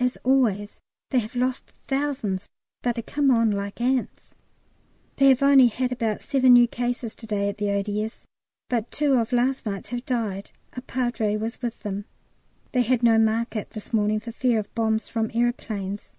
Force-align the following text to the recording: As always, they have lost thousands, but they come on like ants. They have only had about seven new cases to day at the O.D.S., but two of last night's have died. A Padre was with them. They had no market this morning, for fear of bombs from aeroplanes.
As 0.00 0.16
always, 0.24 0.80
they 1.10 1.20
have 1.20 1.36
lost 1.36 1.72
thousands, 1.86 2.48
but 2.82 2.96
they 2.96 3.02
come 3.02 3.30
on 3.30 3.52
like 3.52 3.80
ants. 3.80 4.34
They 5.14 5.28
have 5.28 5.44
only 5.44 5.68
had 5.68 5.92
about 5.92 6.22
seven 6.22 6.54
new 6.54 6.66
cases 6.66 7.14
to 7.14 7.26
day 7.28 7.48
at 7.48 7.58
the 7.58 7.70
O.D.S., 7.70 8.26
but 8.68 8.90
two 8.90 9.12
of 9.14 9.32
last 9.32 9.66
night's 9.66 9.90
have 9.90 10.04
died. 10.04 10.50
A 10.72 10.80
Padre 10.82 11.36
was 11.36 11.62
with 11.62 11.78
them. 11.84 12.06
They 12.72 12.82
had 12.82 13.04
no 13.04 13.16
market 13.16 13.70
this 13.70 13.92
morning, 13.92 14.18
for 14.18 14.32
fear 14.32 14.58
of 14.58 14.74
bombs 14.74 15.06
from 15.08 15.30
aeroplanes. 15.34 16.10